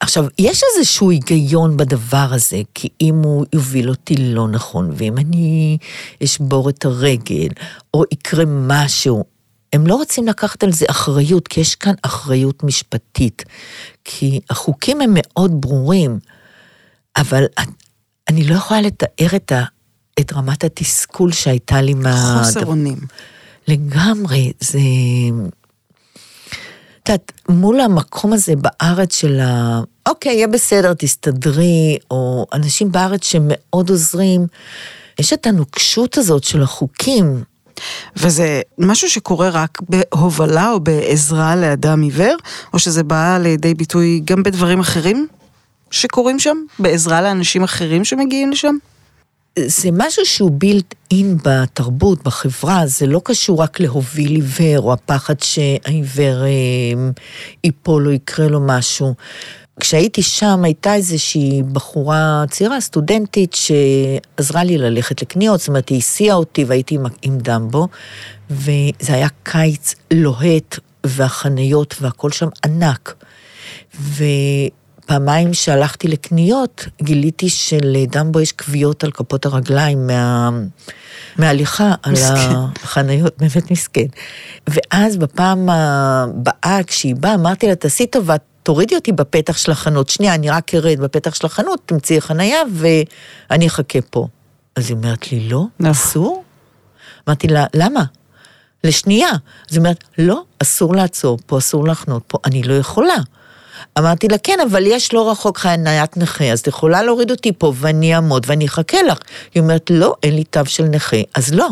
עכשיו, 0.00 0.26
יש 0.38 0.62
איזשהו 0.62 1.10
היגיון 1.10 1.76
בדבר 1.76 2.28
הזה, 2.30 2.60
כי 2.74 2.88
אם 3.00 3.14
הוא 3.24 3.46
יוביל 3.52 3.88
אותי 3.88 4.14
לא 4.18 4.48
נכון, 4.48 4.90
ואם 4.94 5.18
אני 5.18 5.78
אשבור 6.24 6.68
את 6.70 6.84
הרגל, 6.84 7.48
או 7.94 8.04
יקרה 8.12 8.44
משהו, 8.46 9.24
הם 9.72 9.86
לא 9.86 9.94
רוצים 9.94 10.28
לקחת 10.28 10.62
על 10.64 10.72
זה 10.72 10.86
אחריות, 10.90 11.48
כי 11.48 11.60
יש 11.60 11.74
כאן 11.74 11.94
אחריות 12.02 12.62
משפטית. 12.62 13.44
כי 14.04 14.40
החוקים 14.50 15.00
הם 15.00 15.10
מאוד 15.14 15.60
ברורים, 15.60 16.18
אבל 17.16 17.44
אני 18.28 18.44
לא 18.44 18.54
יכולה 18.54 18.80
לתאר 18.80 19.36
את, 19.36 19.52
ה, 19.52 19.64
את 20.20 20.32
רמת 20.32 20.64
התסכול 20.64 21.32
שהייתה 21.32 21.80
לי 21.80 21.94
מה... 21.94 22.42
חוסר 22.44 22.66
אונים. 22.66 22.98
לגמרי, 23.68 24.52
זה... 24.60 24.78
את 27.02 27.08
יודעת, 27.08 27.32
מול 27.48 27.80
המקום 27.80 28.32
הזה 28.32 28.52
בארץ 28.56 29.14
של 29.16 29.40
ה... 29.40 29.80
אוקיי, 30.08 30.32
יהיה 30.32 30.46
בסדר, 30.46 30.94
תסתדרי, 30.94 31.98
או 32.10 32.46
אנשים 32.52 32.92
בארץ 32.92 33.24
שמאוד 33.24 33.90
עוזרים, 33.90 34.46
יש 35.18 35.32
את 35.32 35.46
הנוקשות 35.46 36.18
הזאת 36.18 36.44
של 36.44 36.62
החוקים. 36.62 37.44
וזה 38.16 38.60
משהו 38.78 39.10
שקורה 39.10 39.48
רק 39.48 39.78
בהובלה 39.88 40.70
או 40.70 40.80
בעזרה 40.80 41.56
לאדם 41.56 42.02
עיוור, 42.02 42.36
או 42.72 42.78
שזה 42.78 43.02
בא 43.02 43.38
לידי 43.42 43.74
ביטוי 43.74 44.20
גם 44.24 44.42
בדברים 44.42 44.80
אחרים 44.80 45.26
שקורים 45.90 46.38
שם? 46.38 46.56
בעזרה 46.78 47.22
לאנשים 47.22 47.62
אחרים 47.62 48.04
שמגיעים 48.04 48.50
לשם? 48.50 48.74
זה 49.58 49.88
משהו 49.92 50.26
שהוא 50.26 50.50
בילט 50.50 50.94
אין 51.10 51.36
בתרבות, 51.44 52.22
בחברה, 52.22 52.86
זה 52.86 53.06
לא 53.06 53.20
קשור 53.24 53.62
רק 53.62 53.80
להוביל 53.80 54.34
עיוור, 54.34 54.78
או 54.78 54.92
הפחד 54.92 55.34
שהעיוור 55.40 56.44
אה, 56.44 57.10
ייפול 57.64 58.06
או 58.06 58.12
יקרה 58.12 58.48
לו 58.48 58.60
משהו. 58.60 59.14
כשהייתי 59.80 60.22
שם 60.22 60.64
הייתה 60.64 60.94
איזושהי 60.94 61.62
בחורה 61.72 62.44
צעירה, 62.50 62.80
סטודנטית, 62.80 63.54
שעזרה 63.54 64.64
לי 64.64 64.78
ללכת 64.78 65.22
לקניות, 65.22 65.60
זאת 65.60 65.68
אומרת, 65.68 65.88
היא 65.88 65.98
הסיעה 65.98 66.36
אותי 66.36 66.64
והייתי 66.64 66.94
עם, 66.94 67.02
עם 67.22 67.38
דמבו, 67.38 67.88
וזה 68.50 69.14
היה 69.14 69.28
קיץ 69.42 69.94
לוהט, 70.10 70.78
והחניות 71.04 71.94
והכל 72.00 72.30
שם 72.30 72.48
ענק. 72.64 73.14
ו... 74.00 74.24
פעמיים 75.10 75.54
שהלכתי 75.54 76.08
לקניות, 76.08 76.84
גיליתי 77.02 77.48
שלדמבו 77.48 78.40
יש 78.40 78.52
כוויות 78.52 79.04
על 79.04 79.10
כפות 79.10 79.46
הרגליים 79.46 80.06
מה... 80.06 80.50
מהליכה 81.36 81.94
על 82.02 82.14
החניות, 82.82 83.38
באמת 83.38 83.70
מסכן. 83.70 84.06
ואז 84.66 85.16
בפעם 85.16 85.68
הבאה, 85.70 86.80
כשהיא 86.86 87.14
באה, 87.16 87.34
אמרתי 87.34 87.68
לה, 87.68 87.74
תעשי 87.74 88.06
טובה, 88.06 88.36
תורידי 88.62 88.94
אותי 88.94 89.12
בפתח 89.12 89.56
של 89.56 89.72
החנות. 89.72 90.08
שנייה, 90.08 90.34
אני 90.34 90.50
רק 90.50 90.74
ארד 90.74 91.00
בפתח 91.00 91.34
של 91.34 91.46
החנות, 91.46 91.80
תמצאי 91.86 92.20
חנייה 92.20 92.60
ואני 92.72 93.66
אחכה 93.66 93.98
פה. 94.10 94.26
אז 94.76 94.90
היא 94.90 94.96
אומרת 94.96 95.32
לי, 95.32 95.48
לא, 95.48 95.64
לא. 95.80 95.90
אסור? 95.90 96.44
אמרתי 97.28 97.48
לה, 97.48 97.66
למה? 97.74 98.04
לשנייה. 98.84 99.30
אז 99.30 99.76
היא 99.76 99.78
אומרת, 99.78 100.04
לא, 100.18 100.42
אסור 100.62 100.94
לעצור 100.94 101.38
פה, 101.46 101.58
אסור 101.58 101.88
לחנות 101.88 102.22
פה, 102.26 102.38
אני 102.44 102.62
לא 102.62 102.74
יכולה. 102.74 103.16
אמרתי 103.98 104.28
לה, 104.28 104.38
כן, 104.38 104.58
אבל 104.70 104.86
יש 104.86 105.12
לא 105.12 105.30
רחוק 105.30 105.58
חניית 105.58 106.16
נכה, 106.16 106.44
אז 106.44 106.60
את 106.60 106.66
יכולה 106.66 107.02
להוריד 107.02 107.30
אותי 107.30 107.52
פה 107.58 107.72
ואני 107.76 108.14
אעמוד 108.14 108.46
ואני 108.48 108.66
אחכה 108.66 109.02
לך. 109.02 109.18
היא 109.54 109.62
אומרת, 109.62 109.90
לא, 109.90 110.14
אין 110.22 110.34
לי 110.34 110.44
תו 110.44 110.66
של 110.66 110.84
נכה, 110.84 111.16
אז 111.34 111.54
לא. 111.54 111.68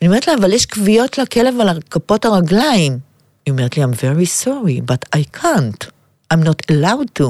אני 0.00 0.08
אומרת 0.08 0.26
לה, 0.26 0.34
אבל 0.34 0.52
יש 0.52 0.66
כוויות 0.66 1.18
לכלב 1.18 1.60
על 1.60 1.80
כפות 1.90 2.24
הרגליים. 2.24 2.98
היא 3.46 3.52
אומרת 3.52 3.76
לי, 3.76 3.84
I'm 3.84 3.96
very 3.96 4.44
sorry, 4.44 4.90
but 4.90 5.18
I 5.18 5.38
can't. 5.38 5.86
I'm 6.34 6.42
not 6.46 6.72
allowed 6.72 7.20
to. 7.20 7.24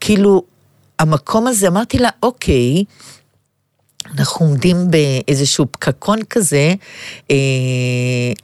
כאילו, 0.00 0.42
המקום 0.98 1.46
הזה, 1.46 1.68
אמרתי 1.68 1.98
לה, 1.98 2.08
אוקיי, 2.22 2.84
אנחנו 4.18 4.46
עומדים 4.46 4.76
באיזשהו 4.90 5.66
פקקון 5.70 6.18
כזה, 6.30 6.74
אה, 7.30 7.36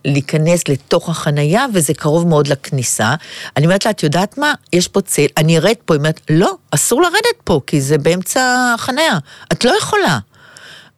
להיכנס 0.04 0.68
לתוך 0.68 1.08
החנייה, 1.08 1.66
וזה 1.74 1.94
קרוב 1.94 2.28
מאוד 2.28 2.46
לכניסה. 2.46 3.14
אני 3.56 3.66
אומרת 3.66 3.84
לה, 3.84 3.90
את 3.90 4.02
יודעת 4.02 4.38
מה? 4.38 4.54
יש 4.72 4.88
פה 4.88 5.00
צל, 5.00 5.26
אני 5.36 5.58
ארד 5.58 5.74
פה. 5.84 5.94
היא 5.94 5.98
אומרת, 5.98 6.20
לא, 6.30 6.54
אסור 6.70 7.02
לרדת 7.02 7.40
פה, 7.44 7.60
כי 7.66 7.80
זה 7.80 7.98
באמצע 7.98 8.74
החנייה. 8.74 9.18
את 9.52 9.64
לא 9.64 9.72
יכולה. 9.78 10.18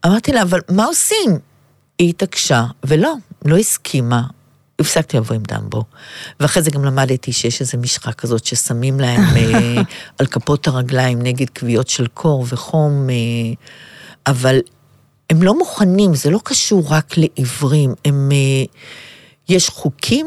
אמרתי 0.07 0.33
לה, 0.33 0.43
אבל 0.43 0.61
מה 0.71 0.85
עושים? 0.85 1.39
היא 1.99 2.09
התעקשה, 2.09 2.65
ולא, 2.85 3.15
לא 3.45 3.57
הסכימה. 3.57 4.23
הפסקתי 4.81 5.17
לבוא 5.17 5.37
עם 5.37 5.43
דמבו. 5.49 5.85
ואחרי 6.41 6.63
זה 6.63 6.71
גם 6.71 6.85
למדתי 6.85 7.33
שיש 7.33 7.61
איזו 7.61 7.79
משחה 7.79 8.13
כזאת 8.13 8.45
ששמים 8.47 9.01
להם 9.01 9.21
אה, 9.37 9.83
על 10.19 10.27
כפות 10.27 10.67
הרגליים 10.67 11.23
נגד 11.23 11.51
כוויות 11.59 11.89
של 11.89 12.07
קור 12.07 12.47
וחום. 12.49 13.11
אה, 13.11 13.15
אבל 14.27 14.59
הם 15.31 15.43
לא 15.43 15.59
מוכנים, 15.59 16.15
זה 16.15 16.31
לא 16.31 16.41
קשור 16.45 16.85
רק 16.89 17.15
לעיוורים, 17.17 17.95
הם... 18.05 18.29
אה, 18.33 18.65
יש 19.49 19.69
חוקים, 19.69 20.27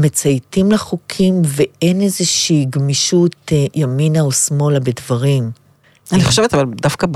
מצייתים 0.00 0.72
לחוקים, 0.72 1.42
ואין 1.44 2.00
איזושהי 2.00 2.66
גמישות 2.70 3.36
אה, 3.52 3.66
ימינה 3.74 4.20
או 4.20 4.32
שמאלה 4.32 4.80
בדברים. 4.80 5.50
אני 6.12 6.24
חושבת, 6.24 6.54
אבל 6.54 6.64
דווקא 6.66 7.06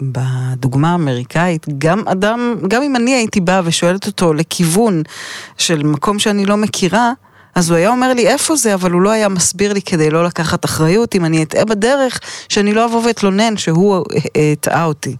בדוגמה 0.00 0.92
האמריקאית, 0.92 1.66
גם 1.78 2.08
אדם, 2.08 2.54
גם 2.68 2.82
אם 2.82 2.96
אני 2.96 3.14
הייתי 3.14 3.40
באה 3.40 3.60
ושואלת 3.64 4.06
אותו 4.06 4.34
לכיוון 4.34 5.02
של 5.58 5.82
מקום 5.82 6.18
שאני 6.18 6.46
לא 6.46 6.56
מכירה, 6.56 7.12
אז 7.54 7.70
הוא 7.70 7.76
היה 7.76 7.88
אומר 7.88 8.14
לי 8.14 8.28
איפה 8.28 8.56
זה, 8.56 8.74
אבל 8.74 8.90
הוא 8.90 9.02
לא 9.02 9.10
היה 9.10 9.28
מסביר 9.28 9.72
לי 9.72 9.82
כדי 9.82 10.10
לא 10.10 10.24
לקחת 10.24 10.64
אחריות, 10.64 11.14
אם 11.14 11.24
אני 11.24 11.42
אטעה 11.42 11.64
בדרך, 11.64 12.20
שאני 12.48 12.74
לא 12.74 12.84
אבוא 12.84 13.06
ואתלונן 13.06 13.56
שהוא 13.56 14.04
הטעה 14.52 14.84
אותי. 14.84 15.16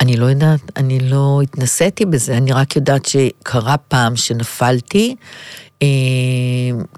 אני 0.00 0.16
לא 0.16 0.26
יודעת, 0.26 0.60
אני 0.76 1.00
לא 1.00 1.40
התנסיתי 1.42 2.04
בזה, 2.04 2.36
אני 2.36 2.52
רק 2.52 2.76
יודעת 2.76 3.06
שקרה 3.06 3.76
פעם 3.76 4.16
שנפלתי, 4.16 5.16
אה, 5.82 5.86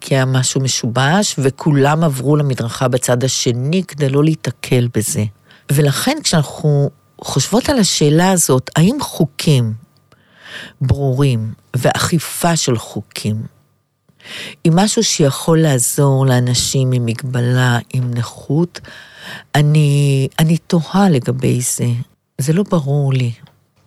כי 0.00 0.14
היה 0.14 0.24
משהו 0.24 0.60
משובש, 0.60 1.34
וכולם 1.38 2.04
עברו 2.04 2.36
למדרכה 2.36 2.88
בצד 2.88 3.24
השני 3.24 3.82
כדי 3.88 4.08
לא 4.08 4.24
להיתקל 4.24 4.88
בזה. 4.94 5.24
ולכן 5.72 6.16
כשאנחנו 6.24 6.90
חושבות 7.20 7.68
על 7.68 7.78
השאלה 7.78 8.30
הזאת, 8.30 8.70
האם 8.76 8.96
חוקים 9.00 9.72
ברורים 10.80 11.52
ואכיפה 11.76 12.56
של 12.56 12.78
חוקים 12.78 13.42
היא 14.64 14.72
משהו 14.74 15.04
שיכול 15.04 15.60
לעזור 15.60 16.26
לאנשים 16.26 16.92
עם 16.92 17.06
מגבלה, 17.06 17.78
עם 17.92 18.10
נכות, 18.14 18.80
אני, 19.54 20.28
אני 20.38 20.58
תוהה 20.58 21.08
לגבי 21.10 21.60
זה. 21.60 21.86
זה 22.38 22.52
לא 22.52 22.62
ברור 22.62 23.12
לי. 23.12 23.32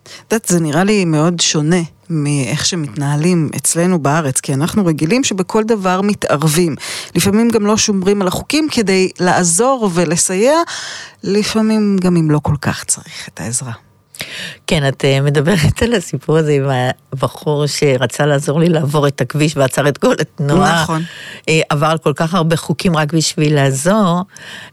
את 0.04 0.34
יודעת, 0.34 0.46
זה 0.46 0.60
נראה 0.60 0.84
לי 0.84 1.06
מאוד 1.06 1.40
שונה 1.40 1.82
מאיך 2.10 2.66
שמתנהלים 2.66 3.50
אצלנו 3.56 4.00
בארץ, 4.00 4.40
כי 4.40 4.54
אנחנו 4.54 4.86
רגילים 4.86 5.24
שבכל 5.24 5.64
דבר 5.64 6.02
מתערבים. 6.02 6.76
לפעמים 7.16 7.50
גם 7.50 7.66
לא 7.66 7.78
שומרים 7.78 8.22
על 8.22 8.28
החוקים 8.28 8.68
כדי 8.72 9.10
לעזור 9.20 9.90
ולסייע, 9.94 10.54
לפעמים 11.24 11.98
גם 12.02 12.18
אם 12.18 12.32
לא 12.32 12.40
כל 12.44 12.56
כך 12.62 12.84
צריך 12.84 13.30
את 13.34 13.40
העזרה. 13.40 13.89
כן, 14.68 14.88
את 14.88 15.06
אה, 15.06 15.22
מדברת 15.22 15.82
על 15.82 15.94
הסיפור 15.94 16.38
הזה 16.38 16.52
עם 16.52 16.64
הבחור 17.14 17.68
שרצה 17.68 18.26
לעזור 18.26 18.60
לי 18.60 18.70
לעבור 18.70 19.08
את 19.08 19.22
הכביש 19.22 19.58
ועצר 19.58 19.88
את 19.88 19.98
כל 19.98 20.14
התנועה. 20.22 20.84
נכון. 20.84 21.04
אה, 21.50 21.62
עבר 21.70 21.88
על 21.88 21.98
כל 21.98 22.14
כך 22.16 22.34
הרבה 22.34 22.58
חוקים 22.58 22.98
רק 22.98 23.14
בשביל 23.14 23.56
לעזור. 23.56 24.22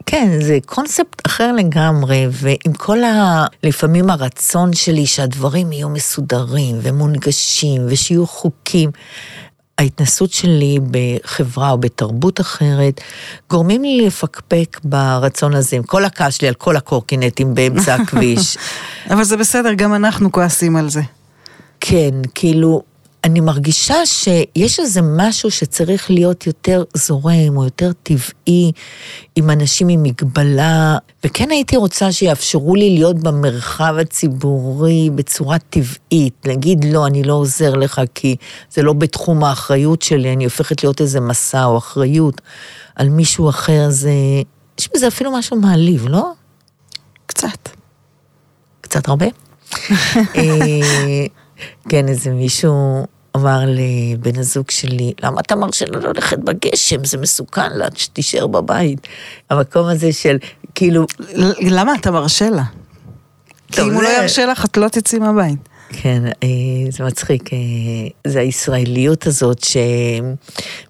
כן, 0.06 0.28
זה 0.40 0.58
קונספט 0.66 1.26
אחר 1.26 1.52
לגמרי, 1.52 2.26
ועם 2.30 2.72
כל 2.76 3.04
ה... 3.04 3.44
לפעמים 3.62 4.10
הרצון 4.10 4.72
שלי 4.72 5.06
שהדברים 5.06 5.72
יהיו 5.72 5.88
מסודרים 5.88 6.78
ומונגשים 6.82 7.82
ושיהיו 7.88 8.26
חוקים. 8.26 8.90
ההתנסות 9.78 10.32
שלי 10.32 10.78
בחברה 10.90 11.70
או 11.70 11.78
בתרבות 11.78 12.40
אחרת, 12.40 13.00
גורמים 13.50 13.82
לי 13.82 14.06
לפקפק 14.06 14.80
ברצון 14.84 15.54
הזה, 15.54 15.76
עם 15.76 15.82
כל 15.82 16.04
הכעס 16.04 16.34
שלי 16.34 16.48
על 16.48 16.54
כל 16.54 16.76
הקורקינטים 16.76 17.54
באמצע 17.54 17.94
הכביש. 18.02 18.56
אבל 19.10 19.24
זה 19.24 19.36
בסדר, 19.36 19.72
גם 19.72 19.94
אנחנו 19.94 20.32
כועסים 20.32 20.76
על 20.76 20.88
זה. 20.88 21.02
כן, 21.80 22.10
כאילו, 22.34 22.82
אני 23.26 23.40
מרגישה 23.40 24.06
שיש 24.06 24.80
איזה 24.80 25.00
משהו 25.02 25.50
שצריך 25.50 26.10
להיות 26.10 26.46
יותר 26.46 26.84
זורם 26.94 27.56
או 27.56 27.64
יותר 27.64 27.92
טבעי 28.02 28.72
עם 29.36 29.50
אנשים 29.50 29.88
עם 29.88 30.02
מגבלה, 30.02 30.98
וכן 31.24 31.50
הייתי 31.50 31.76
רוצה 31.76 32.12
שיאפשרו 32.12 32.74
לי 32.74 32.90
להיות 32.90 33.18
במרחב 33.18 33.94
הציבורי 34.00 35.10
בצורה 35.14 35.58
טבעית, 35.58 36.34
להגיד 36.44 36.84
לא, 36.84 37.06
אני 37.06 37.22
לא 37.22 37.34
עוזר 37.34 37.74
לך 37.74 38.00
כי 38.14 38.36
זה 38.70 38.82
לא 38.82 38.92
בתחום 38.92 39.44
האחריות 39.44 40.02
שלי, 40.02 40.32
אני 40.32 40.44
הופכת 40.44 40.84
להיות 40.84 41.00
איזה 41.00 41.20
מסע 41.20 41.64
או 41.64 41.78
אחריות 41.78 42.40
על 42.96 43.08
מישהו 43.08 43.48
אחר, 43.48 43.86
זה... 43.90 44.12
יש 44.78 44.88
בזה 44.94 45.08
אפילו 45.08 45.32
משהו 45.32 45.56
מעליב, 45.60 46.08
לא? 46.08 46.32
קצת. 47.26 47.68
קצת 48.80 49.08
הרבה? 49.08 49.26
אה, 50.36 51.26
כן, 51.88 52.08
איזה 52.08 52.30
מישהו 52.30 53.06
אמר 53.36 53.60
לבן 53.66 54.38
הזוג 54.38 54.70
שלי, 54.70 55.12
למה 55.22 55.40
אתה 55.40 55.56
מרשה 55.56 55.84
לה 55.86 55.98
ללכת 55.98 56.38
בגשם? 56.38 57.04
זה 57.04 57.18
מסוכן 57.18 57.72
לה, 57.72 57.86
שתישאר 57.94 58.46
בבית. 58.46 59.06
המקום 59.50 59.86
הזה 59.86 60.12
של, 60.12 60.36
כאילו... 60.74 61.06
למה 61.60 61.94
אתה 61.94 62.10
מרשה 62.10 62.50
לה? 62.50 62.64
כי 63.72 63.80
אם 63.80 63.94
הוא 63.94 64.02
לא 64.02 64.08
ירשה 64.08 64.46
לך, 64.46 64.64
את 64.64 64.76
לא 64.76 64.88
תצאי 64.88 65.18
מהבית. 65.18 65.58
כן, 65.88 66.22
אה, 66.26 66.48
זה 66.90 67.04
מצחיק. 67.04 67.52
אה, 67.52 67.58
זה 68.26 68.40
הישראליות 68.40 69.26
הזאת 69.26 69.64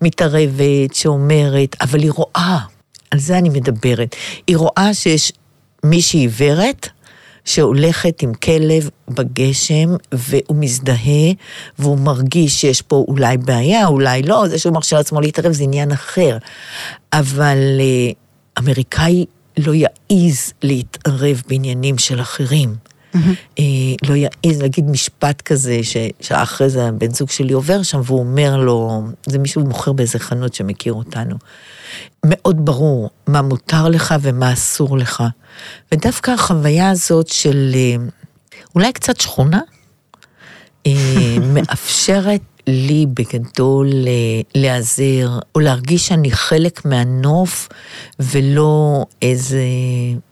שמתערבת, 0.00 0.94
שאומרת, 0.94 1.76
אבל 1.80 2.00
היא 2.00 2.10
רואה, 2.10 2.58
על 3.10 3.18
זה 3.18 3.38
אני 3.38 3.48
מדברת. 3.48 4.16
היא 4.46 4.56
רואה 4.56 4.94
שיש 4.94 5.32
מישהי 5.84 6.20
עיוורת, 6.20 6.88
שהולכת 7.46 8.22
עם 8.22 8.34
כלב 8.34 8.90
בגשם, 9.08 9.88
והוא 10.12 10.56
מזדהה, 10.56 11.32
והוא 11.78 11.98
מרגיש 11.98 12.60
שיש 12.60 12.82
פה 12.82 13.04
אולי 13.08 13.36
בעיה, 13.36 13.86
אולי 13.86 14.22
לא, 14.22 14.48
זה 14.48 14.58
שהוא 14.58 14.74
מרשה 14.74 14.96
לעצמו 14.96 15.20
להתערב 15.20 15.52
זה 15.52 15.64
עניין 15.64 15.92
אחר. 15.92 16.38
אבל 17.12 17.58
אה, 17.80 18.12
אמריקאי 18.58 19.24
לא 19.58 19.72
יעז 19.74 20.52
להתערב 20.62 21.42
בעניינים 21.48 21.98
של 21.98 22.20
אחרים. 22.20 22.74
Mm-hmm. 23.16 23.60
לא 24.08 24.14
יעז 24.14 24.62
להגיד 24.62 24.90
משפט 24.90 25.42
כזה, 25.42 25.80
ששעה 25.82 26.42
אחרי 26.42 26.70
זה 26.70 26.88
הבן 26.88 27.14
זוג 27.14 27.30
שלי 27.30 27.52
עובר 27.52 27.82
שם, 27.82 28.00
והוא 28.04 28.18
אומר 28.18 28.56
לו, 28.56 29.02
זה 29.26 29.38
מישהו 29.38 29.62
מוכר 29.62 29.92
באיזה 29.92 30.18
חנות 30.18 30.54
שמכיר 30.54 30.92
אותנו. 30.92 31.36
מאוד 32.24 32.64
ברור 32.64 33.10
מה 33.26 33.42
מותר 33.42 33.88
לך 33.88 34.14
ומה 34.20 34.52
אסור 34.52 34.98
לך. 34.98 35.22
ודווקא 35.92 36.30
החוויה 36.30 36.90
הזאת 36.90 37.28
של 37.28 37.70
אה, 37.74 37.96
אולי 38.74 38.92
קצת 38.92 39.20
שכונה, 39.20 39.60
אה, 40.86 40.92
מאפשרת 41.54 42.40
לי 42.66 43.06
בגדול 43.14 43.88
אה, 44.06 44.40
להיעזר, 44.54 45.38
או 45.54 45.60
להרגיש 45.60 46.06
שאני 46.06 46.30
חלק 46.30 46.84
מהנוף, 46.84 47.68
ולא 48.20 49.04
איזה 49.22 49.64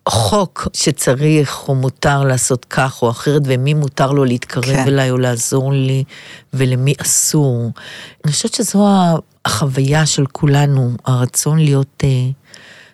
חוק 0.08 0.68
שצריך 0.72 1.68
או 1.68 1.74
מותר 1.74 2.24
לעשות 2.24 2.64
כך 2.64 3.02
או 3.02 3.10
אחרת, 3.10 3.42
ומי 3.44 3.74
מותר 3.74 4.12
לו 4.12 4.24
להתקרב 4.24 4.64
כן. 4.64 4.84
אליי 4.86 5.10
או 5.10 5.18
לעזור 5.18 5.72
לי, 5.72 6.04
ולמי 6.54 6.94
אסור. 7.02 7.70
אני 8.24 8.32
חושבת 8.32 8.54
שזו 8.54 8.86
החוויה 9.44 10.06
של 10.06 10.26
כולנו, 10.26 10.90
הרצון 11.06 11.58
להיות 11.58 12.02
אה, 12.04 12.28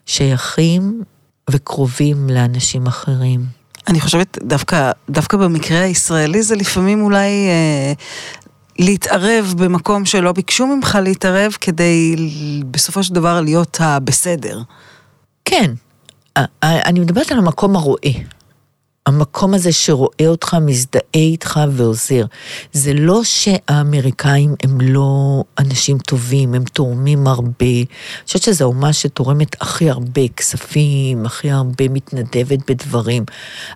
שייכים 0.07 1.03
וקרובים 1.51 2.31
לאנשים 2.31 2.87
אחרים. 2.87 3.45
אני 3.89 4.01
חושבת, 4.01 4.39
דווקא, 4.43 4.91
דווקא 5.11 5.37
במקרה 5.37 5.81
הישראלי 5.81 6.43
זה 6.43 6.57
לפעמים 6.57 7.03
אולי 7.03 7.49
אה, 7.49 7.93
להתערב 8.81 9.55
במקום 9.57 10.05
שלא 10.05 10.33
ביקשו 10.33 10.67
ממך 10.67 10.99
להתערב, 11.03 11.53
כדי 11.61 12.17
בסופו 12.71 13.03
של 13.03 13.15
דבר 13.15 13.41
להיות 13.41 13.79
הבסדר. 13.81 14.63
כן, 15.45 15.73
אני 16.63 17.01
מדברת 17.01 17.33
על 17.33 17.39
המקום 17.39 17.77
הרואה. 17.77 18.11
המקום 19.07 19.55
הזה 19.55 19.73
שרואה 19.73 20.27
אותך, 20.27 20.57
מזדהה 20.61 21.03
איתך 21.15 21.61
ועוזר. 21.71 22.25
זה 22.73 22.95
לא 22.95 23.25
שהאמריקאים 23.25 24.55
הם 24.63 24.81
לא 24.81 25.45
אנשים 25.59 25.99
טובים, 25.99 26.55
הם 26.55 26.65
תורמים 26.65 27.27
הרבה. 27.27 27.51
אני 27.61 27.87
חושבת 28.27 28.43
שזו 28.43 28.65
האומה 28.65 28.93
שתורמת 28.93 29.63
הכי 29.63 29.91
הרבה 29.91 30.29
כספים, 30.37 31.27
הכי 31.27 31.51
הרבה 31.51 31.89
מתנדבת 31.89 32.71
בדברים. 32.71 33.25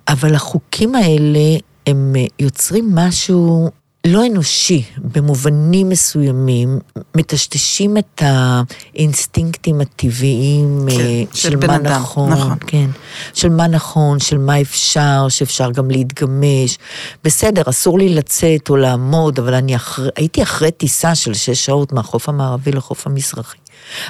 אבל 0.09 0.35
החוקים 0.35 0.95
האלה, 0.95 1.59
הם 1.87 2.15
יוצרים 2.39 2.95
משהו 2.95 3.71
לא 4.07 4.27
אנושי 4.27 4.83
במובנים 4.99 5.89
מסוימים, 5.89 6.79
מטשטשים 7.15 7.97
את 7.97 8.23
האינסטינקטים 8.25 9.81
הטבעיים 9.81 10.87
כן, 10.91 11.01
אה, 11.01 11.23
של, 11.35 11.51
של 11.51 11.67
מה 11.67 11.77
אדם, 11.77 11.85
נכון, 11.85 12.33
נכון, 12.33 12.57
כן, 12.67 12.87
של 13.35 13.49
מה 13.49 13.67
נכון, 13.67 14.21
של 14.21 14.39
מה 14.39 14.61
אפשר, 14.61 15.27
שאפשר 15.29 15.71
גם 15.71 15.91
להתגמש. 15.91 16.79
בסדר, 17.25 17.63
אסור 17.69 17.99
לי 17.99 18.09
לצאת 18.09 18.71
או 18.71 18.77
לעמוד, 18.77 19.39
אבל 19.39 19.55
אני 19.55 19.77
אחר, 19.77 20.09
הייתי 20.17 20.43
אחרי 20.43 20.71
טיסה 20.71 21.15
של 21.15 21.35
שש 21.35 21.65
שעות 21.65 21.93
מהחוף 21.93 22.29
המערבי 22.29 22.73
לחוף 22.73 23.07
המזרחי. 23.07 23.59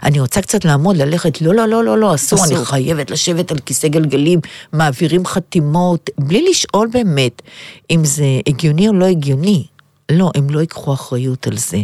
אני 0.02 0.20
רוצה 0.20 0.40
קצת 0.42 0.64
לעמוד, 0.64 0.96
ללכת, 0.96 1.40
לא, 1.40 1.54
לא, 1.54 1.68
לא, 1.68 1.84
לא, 1.84 1.98
לא, 1.98 2.14
אסור, 2.14 2.44
אסור, 2.44 2.56
אני 2.56 2.64
חייבת 2.64 3.10
לשבת 3.10 3.50
על 3.50 3.58
כיסא 3.58 3.88
גלגלים, 3.88 4.40
מעבירים 4.72 5.26
חתימות, 5.26 6.10
בלי 6.18 6.46
לשאול 6.50 6.88
באמת 6.92 7.42
אם 7.90 8.04
זה 8.04 8.24
הגיוני 8.46 8.88
או 8.88 8.92
לא 8.92 9.04
הגיוני. 9.04 9.66
לא, 10.12 10.30
הם 10.34 10.50
לא 10.50 10.60
ייקחו 10.60 10.94
אחריות 10.94 11.46
על 11.46 11.56
זה. 11.56 11.78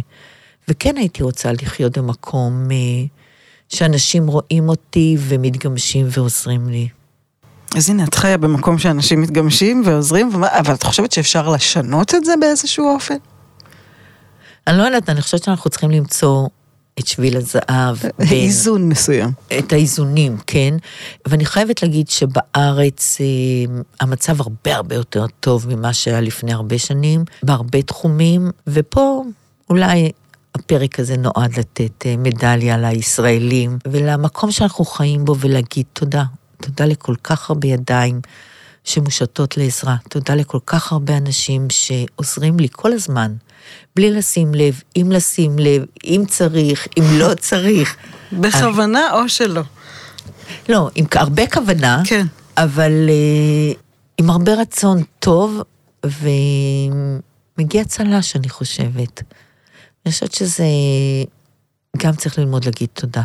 וכן 0.67 0.97
הייתי 0.97 1.23
רוצה 1.23 1.51
לחיות 1.51 1.97
במקום 1.97 2.67
אה, 2.71 2.77
שאנשים 3.69 4.27
רואים 4.27 4.69
אותי 4.69 5.17
ומתגמשים 5.19 6.07
ועוזרים 6.09 6.69
לי. 6.69 6.89
אז 7.75 7.89
הנה, 7.89 8.03
את 8.03 8.15
חיה 8.15 8.37
במקום 8.37 8.79
שאנשים 8.79 9.21
מתגמשים 9.21 9.81
ועוזרים, 9.85 10.29
אבל 10.43 10.73
את 10.73 10.83
חושבת 10.83 11.11
שאפשר 11.11 11.49
לשנות 11.49 12.15
את 12.15 12.25
זה 12.25 12.33
באיזשהו 12.41 12.93
אופן? 12.93 13.15
אני 14.67 14.77
לא 14.77 14.83
יודעת, 14.83 15.09
אני 15.09 15.21
חושבת 15.21 15.43
שאנחנו 15.43 15.69
צריכים 15.69 15.91
למצוא 15.91 16.47
את 16.99 17.07
שביל 17.07 17.37
הזהב. 17.37 17.97
איזון 18.31 18.89
מסוים. 18.89 19.31
את 19.59 19.73
האיזונים, 19.73 20.37
כן. 20.47 20.73
ואני 21.27 21.45
חייבת 21.45 21.83
להגיד 21.83 22.09
שבארץ 22.09 23.17
אה, 23.21 23.25
המצב 23.99 24.41
הרבה 24.41 24.75
הרבה 24.75 24.95
יותר 24.95 25.25
טוב 25.39 25.75
ממה 25.75 25.93
שהיה 25.93 26.21
לפני 26.21 26.53
הרבה 26.53 26.77
שנים, 26.77 27.25
בהרבה 27.43 27.81
תחומים, 27.81 28.51
ופה 28.67 29.23
אולי 29.69 30.11
הפרק 30.55 30.99
הזה 30.99 31.17
נועד 31.17 31.59
לתת 31.59 32.05
אה, 32.05 32.15
מדליה 32.17 32.77
לישראלים 32.77 33.77
ולמקום 33.87 34.51
שאנחנו 34.51 34.85
חיים 34.85 35.25
בו 35.25 35.35
ולהגיד 35.39 35.85
תודה. 35.93 36.23
תודה 36.61 36.85
לכל 36.85 37.15
כך 37.23 37.49
הרבה 37.49 37.67
ידיים 37.67 38.21
שמושטות 38.83 39.57
לעזרה. 39.57 39.95
תודה 40.09 40.35
לכל 40.35 40.59
כך 40.65 40.91
הרבה 40.91 41.17
אנשים 41.17 41.67
שעוזרים 41.69 42.59
לי 42.59 42.67
כל 42.71 42.93
הזמן. 42.93 43.33
בלי 43.95 44.11
לשים 44.11 44.53
לב, 44.53 44.81
אם 44.95 45.11
לשים 45.11 45.59
לב, 45.59 45.85
אם 46.03 46.23
צריך, 46.27 46.87
אם 46.97 47.03
לא 47.17 47.33
צריך. 47.49 47.97
בכוונה 48.33 49.11
או 49.13 49.29
שלא? 49.29 49.61
לא, 50.69 50.89
עם 50.95 51.05
הרבה 51.15 51.47
כוונה, 51.47 52.01
כן. 52.05 52.27
אבל 52.57 52.91
uh, 53.07 53.77
עם 54.17 54.29
הרבה 54.29 54.53
רצון 54.53 55.03
טוב, 55.19 55.61
ומגיע 56.05 57.83
צל"ש, 57.83 58.35
אני 58.35 58.49
חושבת. 58.49 59.23
אני 60.05 60.11
חושבת 60.11 60.33
שזה... 60.33 60.65
גם 61.97 62.15
צריך 62.15 62.39
ללמוד 62.39 62.65
להגיד 62.65 62.89
תודה. 62.93 63.21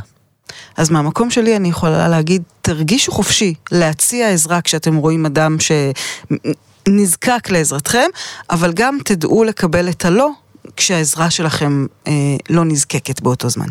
אז 0.77 0.91
מהמקום 0.91 1.31
שלי 1.31 1.57
אני 1.57 1.69
יכולה 1.69 2.09
להגיד, 2.09 2.43
תרגישו 2.63 3.13
חופשי 3.13 3.55
להציע 3.73 4.31
עזרה 4.31 4.61
כשאתם 4.61 4.97
רואים 4.97 5.27
אדם 5.27 5.57
שנזקק 6.89 7.51
לעזרתכם, 7.51 8.09
אבל 8.51 8.73
גם 8.73 8.99
תדעו 9.05 9.45
לקבל 9.45 9.89
את 9.89 10.05
הלא 10.05 10.31
כשהעזרה 10.77 11.31
שלכם 11.31 11.87
אה, 12.07 12.13
לא 12.51 12.65
נזקקת 12.65 13.21
באותו 13.21 13.49
זמן. 13.49 13.69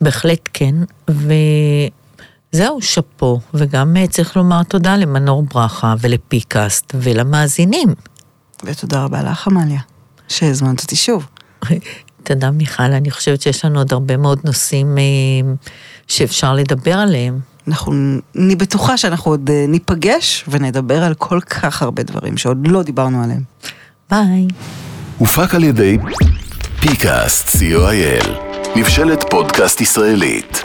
בהחלט 0.00 0.48
כן, 0.52 0.74
וזהו, 1.08 2.82
שאפו, 2.82 3.40
וגם 3.54 3.96
אה, 3.96 4.06
צריך 4.06 4.36
לומר 4.36 4.62
תודה 4.62 4.96
למנור 4.96 5.42
ברכה 5.42 5.94
ולפיקאסט 6.00 6.92
ולמאזינים. 6.94 7.94
ותודה 8.64 9.04
רבה 9.04 9.22
לך, 9.22 9.46
עמליה, 9.46 9.80
שהזמנת 10.28 10.82
אותי 10.82 10.96
שוב. 10.96 11.26
תודה, 12.28 12.50
מיכל, 12.50 12.82
אני 12.82 13.10
חושבת 13.10 13.42
שיש 13.42 13.64
לנו 13.64 13.78
עוד 13.78 13.92
הרבה 13.92 14.16
מאוד 14.16 14.40
נושאים 14.44 14.98
אה, 14.98 15.02
שאפשר 16.08 16.54
לדבר 16.54 16.94
עליהם. 16.94 17.38
אנחנו, 17.68 17.92
אני 18.36 18.56
בטוחה 18.56 18.96
שאנחנו 18.96 19.30
עוד 19.30 19.50
אה, 19.50 19.64
ניפגש 19.68 20.44
ונדבר 20.48 21.02
על 21.02 21.14
כל 21.14 21.40
כך 21.40 21.82
הרבה 21.82 22.02
דברים 22.02 22.36
שעוד 22.36 22.66
לא 22.66 22.82
דיברנו 22.82 23.22
עליהם. 23.22 23.42
ביי. 24.10 24.46
הופק 25.18 25.54
על 25.54 25.64
ידי 25.64 25.98
פיקאסט, 26.80 27.48
co.il, 27.48 28.28
מבשלת 28.76 29.24
פודקאסט 29.30 29.80
ישראלית. 29.80 30.62